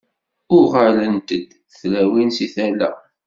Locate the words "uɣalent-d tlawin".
0.57-2.29